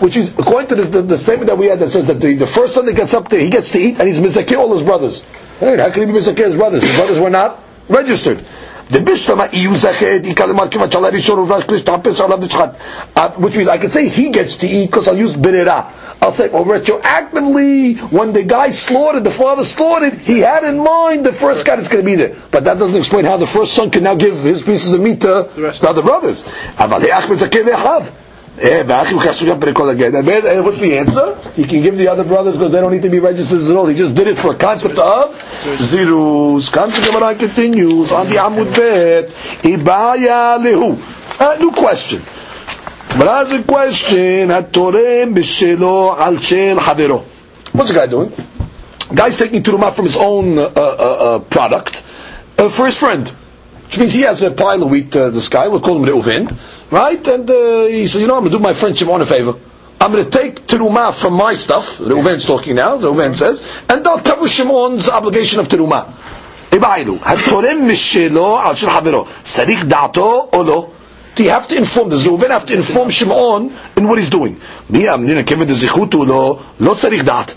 [0.00, 2.34] Which is, according to the, the, the, statement that we had that says that the,
[2.34, 4.72] the first son that gets up there, he gets to eat and he's Mezakeh all
[4.72, 5.24] his brothers.
[5.58, 6.82] How can he be Mezakeh his brothers?
[6.82, 8.44] His brothers were not registered.
[12.38, 12.76] Dishchat.
[13.14, 16.07] Uh, which means I can say he gets to eat because I'll use Birera.
[16.20, 21.24] I'll say, well, retroactively, when the guy slaughtered, the father slaughtered, he had in mind
[21.24, 22.34] the first guy that's going to be there.
[22.50, 25.20] But that doesn't explain how the first son can now give his pieces of meat
[25.20, 26.42] to the, other brothers.
[26.78, 28.12] About the other brothers.
[28.60, 28.82] Eh,
[30.60, 31.38] what's the answer?
[31.52, 33.86] He can give the other brothers because they don't need to be registered at all.
[33.86, 35.32] He just did it for a concept of
[35.78, 36.72] zirus.
[36.72, 39.28] Concept Gemara continues on the Amud Bet.
[39.62, 40.98] Ibaya lehu.
[41.40, 42.20] Uh, new question.
[43.16, 47.22] But as a question, Hatorem b'shelo al shel havero.
[47.72, 48.30] What's the guy doing?
[48.30, 52.00] The guy's taking turma from his own uh, uh, uh, product
[52.70, 53.28] for his friend,
[53.86, 55.14] which means he has a pile of wheat.
[55.16, 56.52] Uh, this guy, we'll call him the Reuven,
[56.90, 57.26] right?
[57.26, 59.54] And uh, he says, you know, I'm going to do my friend Shimon a favor.
[60.00, 61.98] I'm going to take teruma from my stuff.
[61.98, 62.98] Reuven's talking now.
[62.98, 66.12] Reuven says, and I'll cover Shimon's obligation of teruma.
[66.72, 70.88] ابعدوا هل ترم الشيلو على شيل حبيرو dato دعته
[71.38, 74.60] do you have to inform, does Reuven have to inform Shimon in what he's doing?
[74.90, 77.54] Me, I'm going to give it the zichut lo, lo tzarich dat.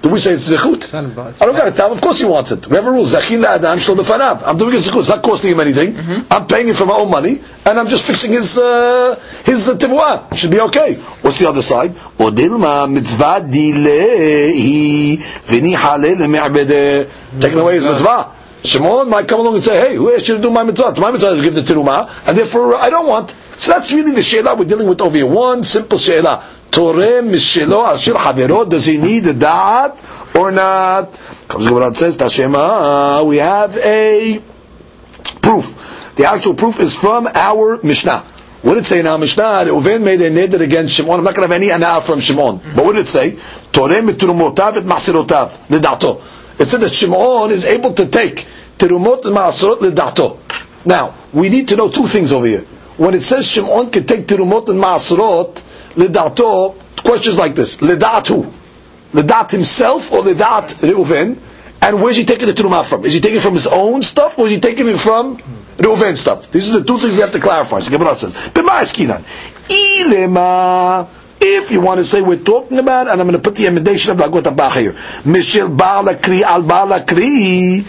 [0.00, 0.94] Do we say it's zichut?
[0.94, 2.68] I don't got to tell him, of course he wants it.
[2.68, 4.44] We have a rule, zachin la'adam shlo befanav.
[4.46, 5.94] I'm doing it zichut, it's not costing him anything.
[5.94, 6.32] Mm-hmm.
[6.32, 10.32] I'm paying it for my own money, and I'm just fixing his, uh, his uh,
[10.32, 10.94] Should be okay.
[11.22, 11.96] What's the other side?
[12.18, 15.74] Odilma mitzvah dilehi v'ni
[16.06, 18.36] le Taking away his mitzvah.
[18.66, 20.90] Shimon might come along and say, hey, who asked you to do my mitzvah?
[20.90, 23.30] It's my mitzvah is to give the teruma, and therefore I don't want.
[23.58, 25.26] So that's really the she'lah we're dealing with over here.
[25.26, 26.44] One simple she'lah.
[26.70, 28.68] Torem mishelo ashir havero.
[28.68, 31.18] Does he need a da'at or not?
[31.48, 34.42] Comes Gemara says, Tashema, we have a
[35.40, 36.12] proof.
[36.16, 38.24] The actual proof is from our Mishnah.
[38.62, 39.42] What did it say in our Mishnah?
[39.66, 41.18] Reuven made a neder against Shimon.
[41.18, 42.60] I'm not going to have any anah from Shimon.
[42.74, 43.32] But what did it say?
[43.70, 45.70] Torem mitrumotav et masirotav.
[45.70, 46.20] L'dato.
[46.58, 48.46] It said that Shimon is able to take
[48.78, 50.38] terumot and maasorot ledato.
[50.86, 52.64] Now, we need to know two things over here.
[52.96, 55.62] When it says Shimon can take terumot and maasorot
[55.94, 58.52] ledato, questions like this: ledat who?
[59.12, 61.38] Ledat himself or ledat Reuven?
[61.82, 63.04] And where's he taking the terumah from?
[63.04, 65.36] Is he taking it from his own stuff or is he taking it from
[65.76, 66.50] Reuven's stuff?
[66.50, 67.80] These are the two things we have to clarify.
[67.80, 69.22] So Gemara says, "B'ma
[69.68, 73.66] ilema." If you want to say we're talking about, and I'm going to put the
[73.66, 77.80] emendation of Lagot Abach here, Mishel Ba'alakri al Ba'alakri,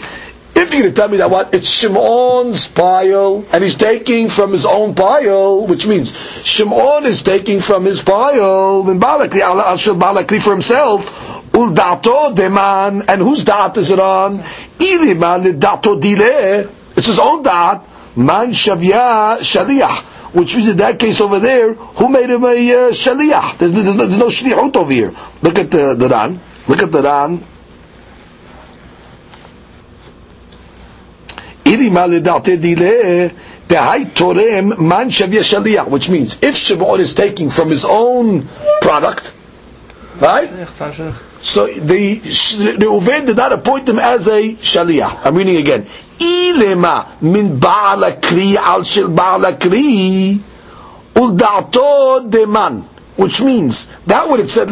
[0.60, 1.54] if you're going to tell me that what?
[1.54, 6.12] It's Shimon's pile, and he's taking from his own pile, which means
[6.44, 13.08] Shimon is taking from his pile, min al Shel Ba'alakri for himself, ul dato deman,
[13.08, 14.38] and whose dat is it on?
[14.78, 21.20] Ilima dato dile, it's his own dat, man shavya shaliach which means in that case
[21.20, 23.58] over there, who made him a uh, shaliach?
[23.58, 25.12] There's, there's, no, there's no shlichut over here.
[25.42, 26.38] Look at the, the Ran.
[26.68, 27.42] Look at the Ran.
[35.90, 38.46] Which means if Shimon is taking from his own
[38.80, 39.34] product,
[40.20, 40.48] right?
[41.40, 45.26] So the Reuven did not appoint him as a shaliach.
[45.26, 45.86] I'm reading again.
[46.20, 50.38] אילמה מן בעל הקרי על של בעל הקרי
[51.16, 52.80] ולדעתו דמן.
[53.18, 54.70] Which means, that what it said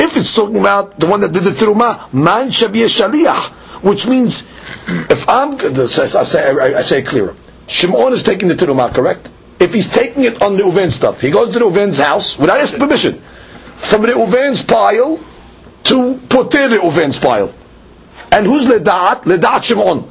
[0.00, 3.50] If it's talking about the one that did the teruma, man shabye shaliach.
[3.84, 4.42] Which means,
[4.88, 7.36] if I'm, I say, I, say clearer.
[7.68, 9.30] Shimon is taking the teruma, correct?
[9.60, 12.60] If he's taking it on the Reuven stuff, he goes to the Reuven's house without
[12.60, 13.14] his permission.
[13.76, 15.20] From the Reuven's pile
[15.84, 17.52] to put the Reuven's pile.
[18.32, 19.22] And who's Ledat?
[19.22, 20.04] Ledat Shimon.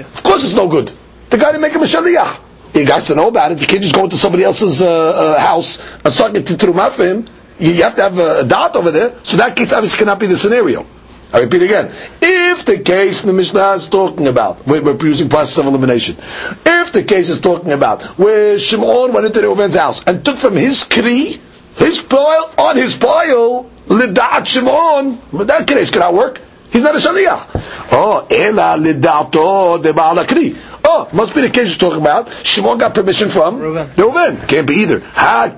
[0.00, 0.90] Of course it's no good.
[1.30, 2.40] The guy didn't make him a Shaliyah.
[2.74, 3.60] You guys to know about it.
[3.60, 7.06] You can't just go into somebody else's uh, uh, house and start getting Trumah for
[7.06, 7.26] him.
[7.58, 9.14] You, you have to have a, a dot over there.
[9.22, 10.84] So that case obviously cannot be the scenario.
[11.32, 11.92] I repeat again.
[12.22, 16.16] If the case the Mishnah is talking about, we're, we're, using process of elimination.
[16.64, 20.36] If the case is talking about where Shimon went into the Reuven's house and took
[20.38, 21.40] from his kri,
[21.76, 26.40] his pile, on his pile, lidat Shimon, that case cannot work.
[26.74, 27.92] He's not a shaliach.
[27.92, 30.56] Oh, ela lidato de ba'alakri.
[30.84, 32.28] Oh, must be the case you're talking about.
[32.44, 33.90] Shimon got permission from Reuven.
[33.94, 34.48] Reuven.
[34.48, 34.98] Can't be either.
[35.00, 35.54] Ha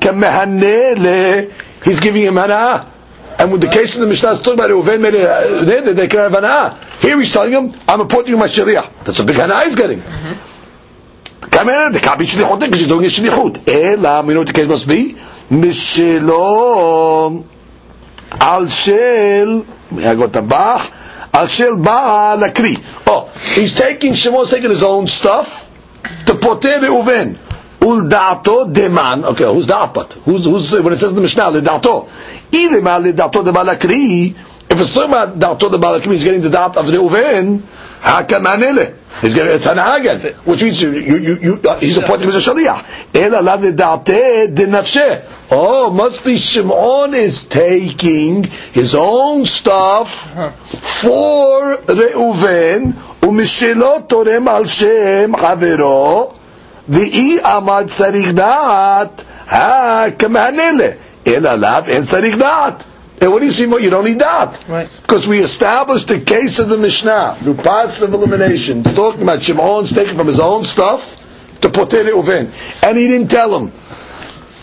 [1.83, 2.93] He's giving him hana.
[3.39, 5.97] And with the case in the Mishnah is talking about Reuven made a uh, that
[5.97, 6.79] they can have hana.
[7.01, 9.05] Here he's telling him, I'm appointing you my shaliach.
[9.05, 10.01] That's a big hana he's getting.
[10.01, 11.49] Mm-hmm.
[11.49, 13.67] Come in, the can't be shlichut because you're doing a shlichut.
[13.67, 15.15] Ela, we know what the case must be.
[15.49, 17.43] Mishelo
[18.39, 20.93] al shel, I got the bach,
[21.37, 22.77] al shel ba'a lakri.
[23.07, 25.71] Oh, he's taking, Shimon's taking his own stuff
[26.27, 27.37] to poter Reuven.
[27.81, 29.25] Uldato deman.
[29.25, 30.15] Okay, who's the apat?
[30.25, 32.09] Who's, who's, when it says in the Mishnah, ledato.
[32.51, 34.35] Ilema ledato de balakri.
[34.69, 37.61] If it's talking about dato de balakri, he's getting the dat of Reuven.
[38.01, 38.97] Hakamanele.
[39.21, 40.35] He's getting, it's an again.
[40.45, 43.15] Which means you, you, you, uh, he's appointed as a shaliach.
[43.15, 45.23] Ela la de nafshe.
[45.51, 50.35] Oh, must be Shimon is taking his own stuff
[50.81, 56.31] for Reuven, ומשלו תורם על שם חברו,
[56.89, 59.25] ואי עמד צריך דעת,
[60.19, 60.81] כמענה ל...
[61.27, 62.83] אין עליו, אין צריך דעת.
[63.21, 63.81] And what do you see more?
[63.81, 64.63] You don't need that.
[64.69, 64.91] Right.
[65.03, 68.83] Because we established the case of the Mishnah through passive elimination.
[68.83, 71.17] Talking about Shimon's taking from his own stuff
[71.63, 72.51] to poter Reuven.
[72.83, 73.73] And he didn't tell him.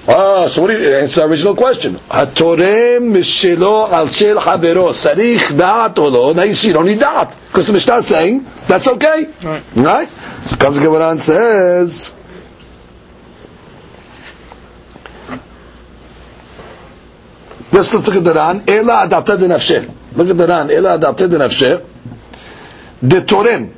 [0.05, 1.93] Ah, so what do you, answer the original question.
[1.95, 6.33] Hatorem mishelo al shel havero sarich da'at olo.
[6.33, 7.33] Now you see, you don't need that.
[7.47, 9.27] Because the Mishnah is saying, that's okay.
[9.43, 9.63] Right.
[9.75, 10.09] Right?
[10.09, 12.13] So comes the Gemara and says,
[17.71, 18.61] Let's look at the Ran.
[18.67, 19.91] Ela adata de nafshe.
[20.15, 20.69] Look at the Ran.
[20.69, 21.83] Ela adata de nafshe.
[23.01, 23.71] De torem.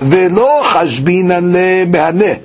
[0.00, 2.42] Chashbinan le mehaneh.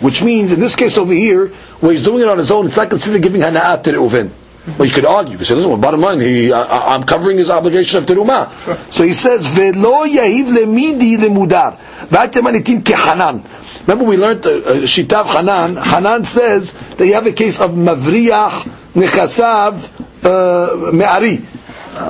[0.00, 1.48] Which means, in this case over here,
[1.80, 4.30] where he's doing it on his own, it's not considered giving hana'at to Reuven.
[4.78, 5.36] Well, you could argue.
[5.36, 8.92] You say, listen, well, bottom line, he, I, am covering his obligation of terumah.
[8.92, 13.44] So he says, "Velo yahiv lemidi lemudar." V'atem kehanan.
[13.86, 15.76] Remember, we learned uh, uh, Shitav Hanan.
[15.76, 18.50] Hanan says that you have a case of Mavriyah
[18.94, 19.90] Nechasav
[20.24, 21.44] uh, Me'ari.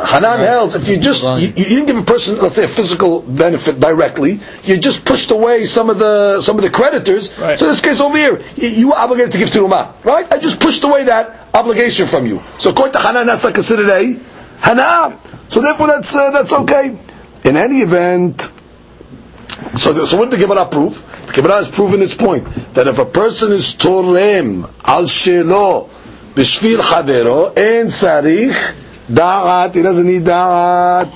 [0.07, 3.23] Hanan held if you just you, you, didn't give a person let's say a physical
[3.23, 7.37] benefit directly, you just pushed away some of the some of the creditors.
[7.39, 7.59] Right.
[7.59, 10.31] So in this case over here, you, you were obligated to give terumah, right?
[10.33, 12.43] I just pushed away that obligation from you.
[12.59, 14.19] So according to Hanan, that's not considered a
[14.63, 15.19] hana.
[15.49, 16.97] So therefore, that's uh, that's okay.
[17.45, 18.53] In any event.
[19.77, 20.97] So, the, so what did the Gemara prove?
[21.27, 25.89] The Gemara has proven its point that if a person is torem al shelo
[26.35, 28.75] b'shvil chavero en sarich
[29.11, 31.11] da'at, he doesn't need da'at.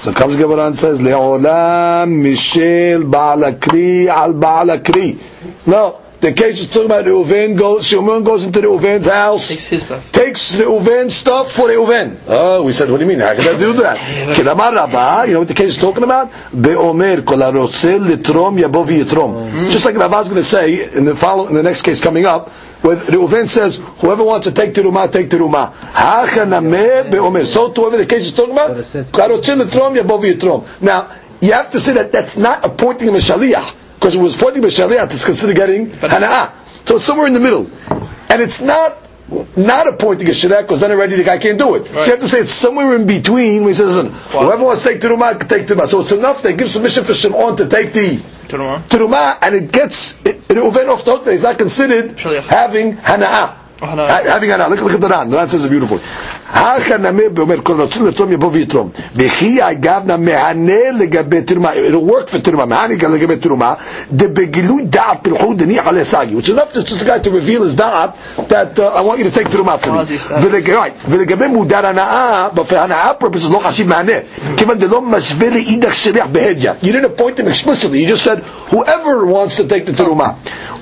[0.00, 5.20] So comes Gemara and says, Le'olam mishel ba'alakri al ba'alakri.
[5.66, 9.48] No, the case is talking about Reuven goes, Shimon goes into Reuven's house.
[9.48, 10.12] Takes his stuff.
[10.12, 12.18] Takes Reuven's stuff for Reuven.
[12.28, 13.20] Oh, we said, what do you mean?
[13.20, 13.96] How can I do that?
[14.36, 16.30] Kedamar Rabba, you know what the case is talking about?
[16.52, 19.34] Be'omer kol litrom yabo v'yitrom.
[19.34, 19.64] Mm-hmm.
[19.66, 22.26] Just like Rabba is going to say in the follow, in the next case coming
[22.26, 22.50] up,
[22.82, 25.28] where Reuven says, whoever wants to take terumah, take.
[25.28, 27.44] Hachanameh be'omer.
[27.44, 30.64] So to whoever the case is talking about, harotzel litrom yabo v'yitrom.
[30.82, 34.36] Now, you have to say that that's not appointing him a shaliyah because it was
[34.36, 36.52] pointing b'shaliyat, it's considered getting hana'ah.
[36.86, 37.70] So it's somewhere in the middle.
[38.30, 38.96] And it's not
[39.56, 41.80] not appointing a shirek because then already the guy can't do it.
[41.80, 41.88] Right.
[41.88, 44.82] So you have to say it's somewhere in between when he says, listen, whoever wants
[44.82, 45.86] to take terumah, can take terumah.
[45.86, 48.16] So it's enough that gives permission for Shimon to take the
[48.48, 53.59] terumah, and it gets, it, it off the hook that he's not considered having hana'ah
[53.81, 55.29] having an look, look at the Ran.
[55.29, 55.99] The Ran says it beautifully.
[57.33, 58.89] באומר כל רוצים לתרום יבוא ויתרום.
[59.15, 63.73] וכי אגב מענה לגבי תרומה, it'll work for תרומה, מענה לגבי תרומה,
[64.11, 66.35] דבגילוי דעת פלחו דניח על הסגי.
[66.35, 68.09] Which is enough to just a guy to reveal his דעת
[68.47, 71.09] that uh, I want you to take תרומה for me.
[71.09, 74.13] ולגבי מודר הנאה, הנאה purposes לא חשיב מענה.
[74.57, 76.71] כיוון דלא משווה לאידך שליח בהדיא.
[76.83, 80.29] You didn't appoint him explicitly, you just said whoever wants to take the תרומה.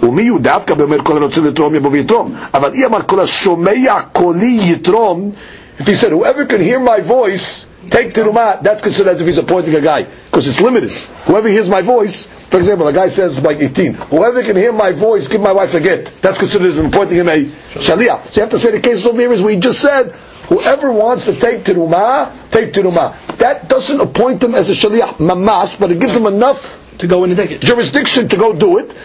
[0.04, 2.36] ומי הוא דווקא באומר כל הרוצה לתרום יבוא ויתרום.
[2.54, 3.72] אבל אי אמר כל השומע
[4.14, 5.32] קולי יתרום
[5.80, 9.40] If he said, whoever can hear my voice, take terumah, that's considered as if he's
[9.40, 10.92] appointing a guy, because it's limited.
[11.26, 14.92] Whoever hears my voice, for example, a guy says like 18, whoever can hear my
[14.92, 16.06] voice, give my wife a get.
[16.22, 18.28] That's considered as appointing him a shaliach.
[18.32, 20.12] So you have to say the case over here is we just said,
[20.48, 23.16] whoever wants to take terumah, take terumah.
[23.38, 27.24] That doesn't appoint him as a shaliach mamash, but it gives him enough to go
[27.24, 27.62] in and take it.
[27.62, 28.96] Jurisdiction to go do it.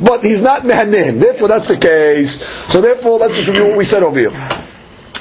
[0.00, 1.20] But he's not mehanim.
[1.20, 2.42] Therefore, that's the case.
[2.72, 4.30] So therefore, let's just review what we said over here.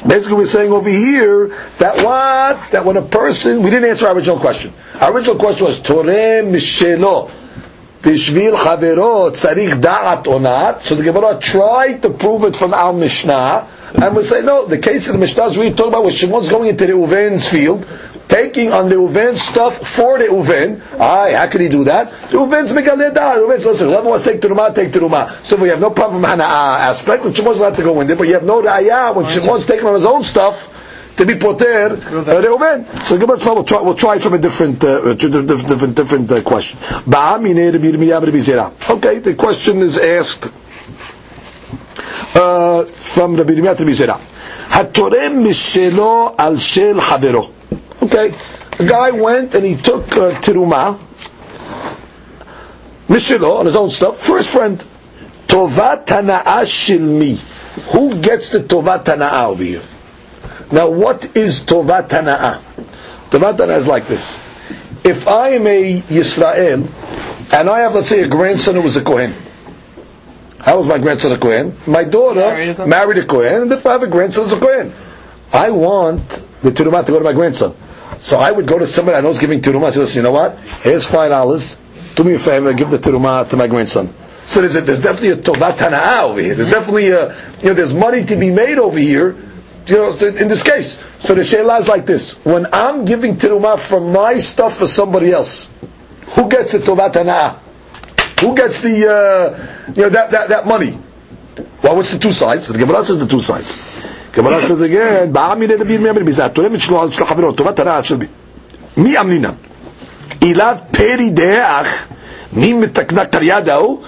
[0.05, 1.47] Basically, we're saying over here
[1.79, 4.71] that what that when a person we didn't answer our original question.
[5.01, 7.31] Our original question was Torem Mishelo
[8.01, 10.83] Bishvil Chavero Tzarich Da'at or not.
[10.83, 14.65] So the Gemara tried to prove it from our Mishnah, and we say no.
[14.67, 17.49] The case of the Mishnah is really talking about when Shimon's going into the Reuven's
[17.49, 17.85] field,
[18.28, 20.80] taking on the Reuven's stuff for the Reuven.
[20.98, 22.10] Aye, how can he do that?
[22.30, 23.36] The Reuven's megaleh da'at.
[23.36, 25.44] Reuven says, listen, whoever wants to take Terumah, take Terumah.
[25.44, 27.24] So we have no problem from Hana'ah aspect.
[27.24, 29.86] When Shimon's allowed to go in there, but you have no Ra'ayah when Shimon's taking
[29.86, 30.70] on his own stuff
[31.16, 32.86] to be poter Reuven.
[33.02, 36.78] So Gemara we'll try, we'll try from a different uh, different different, different uh, question.
[36.94, 37.52] Okay,
[39.18, 40.50] the question is asked
[42.34, 44.20] uh, from Rabbi Yirmiyah Rabbi Zera.
[44.72, 47.48] התורם משלו על של חברו.
[48.07, 48.33] Okay,
[48.79, 50.97] a guy went and he took uh, teruma,
[53.07, 54.79] mishelo, on his own stuff, for his friend.
[55.47, 57.37] Tovat tanaa shilmi.
[57.91, 59.81] Who gets the tovat tanaa over here?
[60.71, 62.61] Now, what is tovat tanaa?
[63.29, 64.35] Tovat tanaa is like this.
[65.05, 66.87] If I am a Yisrael,
[67.53, 69.33] and I have, let's say, a grandson who was a Kohen.
[70.59, 71.75] How was my grandson a Kohen?
[71.85, 74.53] My daughter married a Kohen, married a Kohen and if I have a grandson who's
[74.53, 74.91] a Kohen,
[75.53, 77.73] I want the Turumah to go to my grandson.
[78.19, 80.31] So I would go to somebody I know is giving Turumah, say, listen, you know
[80.31, 80.59] what?
[80.81, 81.77] Here's five dollars.
[82.15, 84.13] Do me a favor, give the Turumah to my grandson.
[84.45, 86.55] So there's, a, there's definitely a Tovat over here.
[86.55, 89.35] There's definitely a, you know, there's money to be made over here
[89.87, 91.01] you know, in this case.
[91.19, 92.43] So the Sheila is like this.
[92.45, 95.69] When I'm giving Tirumah for my stuff for somebody else,
[96.31, 97.59] who gets the Tovat?
[98.41, 100.97] Who gets the, uh, you know, that, that, that money?
[101.81, 102.67] Well, what's the two sides?
[102.67, 103.75] The Gemara says the two sides.
[104.36, 108.04] Gemara says again, בעמי לנביא מי אמרים, זה התורם את שלו של חברו, טובת הנאה
[108.04, 108.16] של
[108.96, 109.52] מי אמרינם?
[110.42, 112.06] אליו פרי דאח,
[112.52, 114.02] מי מתקנה קריידהו?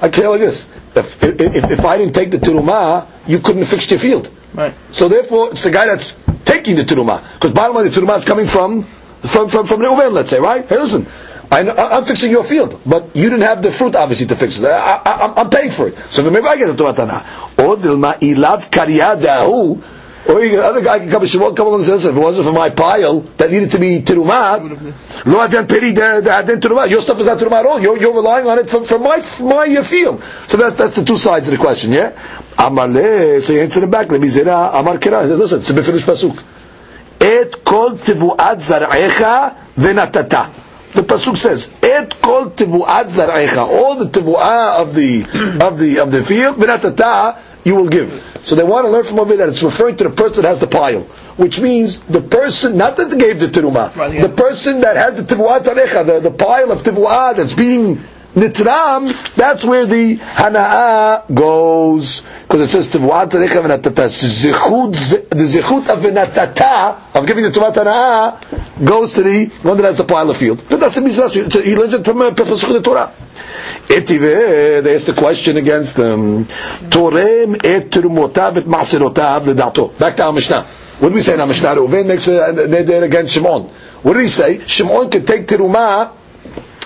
[0.00, 0.68] I can like this.
[0.96, 4.30] If, if, if I didn't take the terumah, you couldn't have fixed your field.
[4.52, 4.74] Right.
[4.90, 7.22] So therefore, it's the guy that's taking the terumah.
[7.34, 8.82] Because bottom line, the terumah is coming from
[9.22, 10.68] from from from Reuven, let's say, right?
[10.68, 11.06] Hey, listen,
[11.51, 11.61] I,
[11.97, 14.65] am fixing your field, but you didn't have the fruit, obviously, to fix it.
[14.65, 15.97] I, am paying for it.
[16.09, 19.83] So maybe I get the Torah Or dilma ilav karyadahu.
[20.29, 22.53] Or you, other guy can come and come along and say, if it wasn't for
[22.53, 24.59] my pile that needed to be terumah,
[25.25, 26.89] lo avian peri terumah.
[26.89, 27.79] Your stuff is not terumah at all.
[27.81, 30.21] You're, you're relying on it for, for my for my uh, field.
[30.47, 31.93] So that's that's the two sides of the question.
[31.93, 32.11] Yeah.
[32.57, 33.41] Amale.
[33.41, 34.11] So you answer it back.
[34.11, 35.25] Let me say Amar kira.
[35.27, 36.43] says, Listen, it's a finished pasuk.
[37.21, 40.66] Et kol tivuat zar'echa venatata.
[40.93, 45.21] The pasuk says, "Et kol tivuat zar'echa." All the tivuah of the
[45.61, 48.23] of the of the field, v'natata, you will give.
[48.43, 50.59] So they want to learn from over that it's referring to the person that has
[50.59, 51.01] the pile,
[51.35, 54.21] which means the person, not that they gave the teruma, right, yeah.
[54.21, 57.97] the person that has the tivuat zar'echa, the, the pile of tivuah that's being
[58.35, 62.21] nitram, that's where the hanaa goes.
[62.43, 65.29] Because it says tivuat zar'echa v'natata.
[65.29, 68.37] The zichut of v'natata, of giving the tivuat hanaa,
[68.83, 70.63] goes to the one that has the pile of field.
[70.69, 71.29] But that's a mitzvah.
[71.61, 73.11] He learns it from uh, Pesach the Torah.
[73.89, 76.45] Etive, they asked the question against them.
[76.45, 79.97] Torem et terumotav et maserotav ledato.
[79.97, 80.63] Back to our Mishnah.
[80.99, 81.75] What do we say in our Mishnah?
[81.75, 83.63] Reuven makes a neder against Shimon.
[84.03, 84.59] What did he say?
[84.65, 86.11] Shimon could take terumah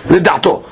[0.04, 0.64] ledato.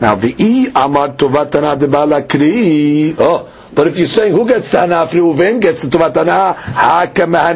[0.00, 3.14] Now the e amad tovatana balakri.
[3.18, 7.52] Oh, but if you're saying who gets the hana, Reuven gets the tovatana, hakamanele.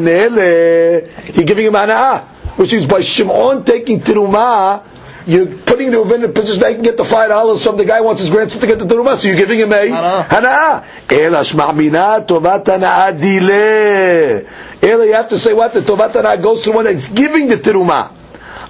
[1.37, 2.27] You're giving him hana,
[2.59, 4.83] which is by Shimon taking terumah.
[5.27, 7.85] You're putting Reuven in a position that he can get the five dollars from the
[7.85, 10.85] guy wants his grandson to get the terumah, so you're giving him a hana.
[11.11, 14.49] Ela shma'mina tovatana adile.
[14.83, 18.11] Ela, you have to say what the tovatana goes to one that's giving the terumah.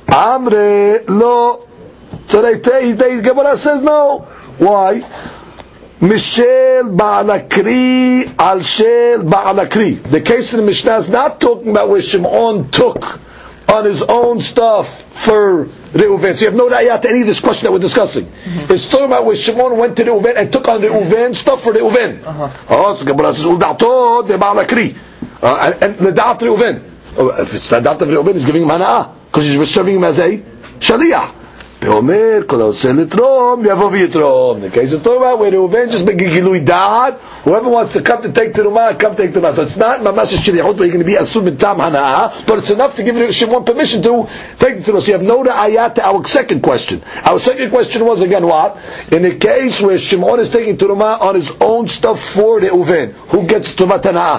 [0.06, 1.68] Amre lo
[2.24, 4.20] so they, they, they Gemara says no.
[4.58, 5.00] Why?
[6.00, 10.02] Mishel Ba'alakri al Shel Ba'alakri.
[10.02, 13.02] The case in the Mishnah is not talking about where Shimon took
[13.68, 16.36] on his own stuff for Reuven.
[16.36, 18.26] So you have no rayat to any of this question that we're discussing.
[18.26, 18.72] Mm-hmm.
[18.72, 22.24] It's talking about where Shimon went to Reuven and took on Reuven stuff for Reuven.
[22.24, 22.50] Uh-huh.
[22.70, 24.96] Oh, so Gemara says, Udato de Ba'alakri.
[25.42, 26.90] Uh, and, and the Da'at Reuven.
[27.16, 29.14] Oh, if it's the Da'at of Reuven, he's giving him Hana'ah.
[29.26, 30.38] Because he's serving him as a
[30.78, 31.34] Shaliah.
[31.82, 34.58] ואומר, כל העושה לתרום, יבוא ויתרום.
[34.60, 37.14] The case is talking about where Reuven just make a גילוי דעת,
[37.44, 39.54] whoever wants to come to take the תרומה, come take the תרומה.
[39.54, 42.70] So it's not ממש שליחות, but you're going to be אסור מטעם הנאה, but it's
[42.70, 44.26] enough to give Shimon permission to
[44.58, 45.00] take the תרומה.
[45.00, 47.00] So you have no ראייה to our second question.
[47.24, 48.76] Our second question was again what?
[49.12, 53.12] In a case where Shimon is taking תרומה on his own stuff for the Reuven,
[53.30, 54.38] who gets תרומת הנאה?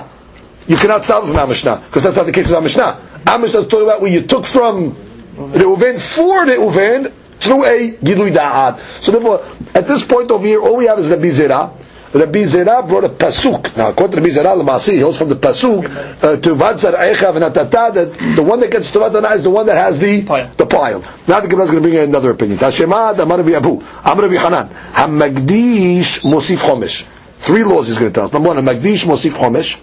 [0.67, 2.97] You cannot solve from Amishnah, because that's not the case of Amishnah.
[3.25, 4.91] Amishnah is talking about where you took from
[5.35, 8.79] Reuven for Reuven, through a Gilui Da'at.
[9.01, 11.71] So therefore, at this point over here, all we have is Rabbi Zera.
[12.11, 13.77] Rabbi Zera brought a pasuk.
[13.77, 15.85] Now, according to Rabbi Zera al-Masi, he holds from the pasuk
[16.23, 19.67] uh, to Vatzar Eichav Natata that the one that gets to Vatzar is the one
[19.67, 20.49] that has the pile.
[20.57, 21.03] The pile.
[21.27, 22.57] Now the Gemara is going to bring another opinion.
[22.57, 27.05] Tashemad Amar Rabbi Abbahu Amar Rabbi Hanan Hamagdish Mosif Chomesh.
[27.37, 28.33] Three laws he's going to tell us.
[28.33, 29.79] Number one, Hamagdish Mosif Chomesh.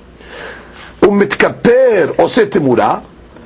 [1.03, 2.99] ומתכפר עושה תמורה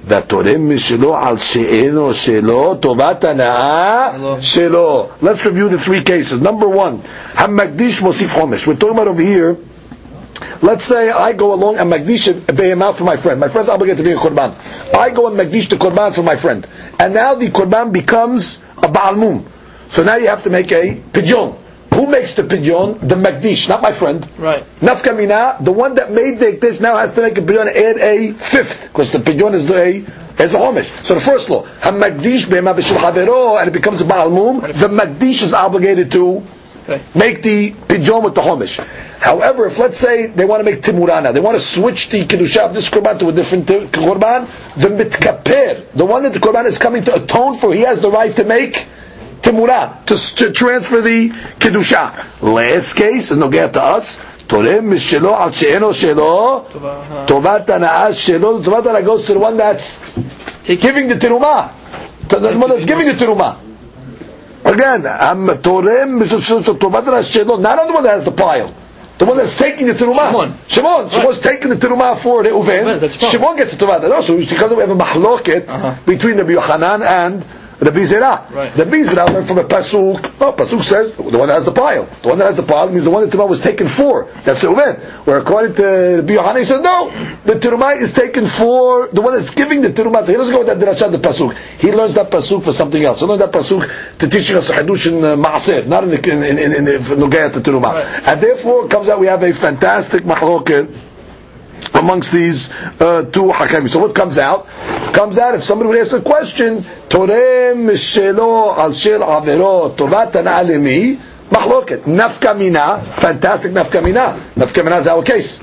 [0.06, 4.08] והתורם משלו על שאינו שלו, טובת הנאה
[4.40, 5.06] שלו.
[5.22, 6.40] Let's review the three cases.
[6.42, 6.96] Number one,
[7.34, 8.68] המקדיש מוסיף חומש.
[8.68, 9.56] We're talking about over here,
[10.62, 13.40] let's say I go along and מקדיש a בהמה for my friend.
[13.40, 14.52] My friend's obligated to be a korban.
[14.96, 16.66] I go and מקדיש the korban for my friend.
[16.98, 19.44] And now the korban becomes a ba'almum.
[19.88, 21.56] So now you have to make a pidyon.
[22.00, 22.98] Who makes the pidyon?
[22.98, 24.26] The Magdish, not my friend.
[24.38, 24.64] Right.
[24.80, 27.76] Nafka mina, the one that made the this now has to make a pidyon and
[27.76, 29.96] add a fifth, because the pidyon is a
[30.42, 30.88] is a homish.
[31.04, 34.88] So the first law, Hamagdish be'ema b'shul havero, and it becomes a Baal Mum, the
[34.88, 36.42] Magdish is obligated to
[36.88, 37.02] Okay.
[37.14, 38.78] make the pidyon with the homish.
[39.18, 42.60] However, if let's say they want to make timurana, they want to switch the kedusha
[42.60, 46.78] of this korban to a different korban, the mitkaper, the one that the korban is
[46.78, 48.86] coming to atone for, he has the right to make
[49.41, 52.41] timura, to, to transfer the kedusha.
[52.41, 56.63] Last case, and nogea to us, תורם משלו עד שאינו שלו,
[57.25, 59.99] טובת הנאה שלו, טובת הנאה goes to the one that's
[60.67, 61.69] giving the teruma,
[62.29, 63.55] to the one that's giving the teruma.
[64.65, 68.69] Again, I'm תורם משלו, טובת הנאה שלו, not on the one that has the pile.
[69.17, 70.29] The one that's taking the teruma.
[70.29, 70.53] Shimon.
[70.67, 71.09] Shimon.
[71.09, 72.85] Shimon's taking the teruma for the Uven.
[72.85, 73.31] Right, that's the problem.
[73.31, 74.01] Shimon gets the teruma.
[74.09, 75.95] No, so because we have a mahloket Uh-huh.
[76.05, 77.45] between Rabbi Yochanan and
[77.80, 78.50] Rabbi Zera.
[78.50, 78.76] Right.
[78.76, 80.22] Rabbi Zera learned from a pasuk.
[80.38, 82.04] No, pasuk says the one that has the pile.
[82.04, 84.24] The one that has the pile means the one that the was taken for.
[84.44, 84.98] That's the Reuven.
[85.26, 87.10] Where according to Rabbi Yochanan, he said no,
[87.44, 90.26] the teruma is taken for the one that's giving the teruma.
[90.26, 91.56] So he doesn't go with that dirashat the pasuk.
[91.78, 93.20] He learns that pasuk for something else.
[93.20, 96.18] He learns that pasuk to teaching us a hadush in uh, maaser, not in the,
[96.18, 97.94] in in in, in the nogayat the teruma.
[97.94, 98.28] Right.
[98.28, 100.94] And therefore, it comes out we have a fantastic mahloket
[101.94, 103.88] amongst these uh, two hakamim.
[103.88, 104.66] So what comes out?
[105.12, 111.18] Comes out if somebody would ask a question, Torem shelo al shel avero tovat alemi
[111.50, 114.38] mahloket nafka mina, fantastic nafka mina.
[114.54, 115.58] Nafka mina is our case.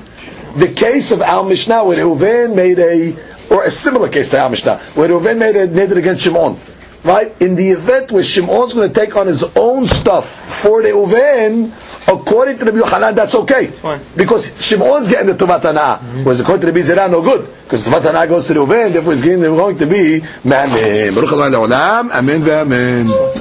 [0.56, 3.16] The case of Al Mishnah where Reuven made a,
[3.50, 6.58] or a similar case to Al Mishnah, where Reuven made a neder against Shimon.
[7.04, 7.34] Right?
[7.40, 10.28] In the event where Shimon's going to take on his own stuff
[10.62, 11.70] for Reuven,
[12.08, 13.66] according to Rabbi Yochanan, that's okay.
[13.66, 14.00] fine.
[14.16, 17.46] Because Shimon's getting the Tuvat Hana'ah, whereas according to Rabbi Zera, no good.
[17.64, 22.10] Because Tuvat Hana'ah goes to Reuven, therefore getting, going to be, man, eh, Baruch Adonai
[22.10, 23.34] Amen ve'amen.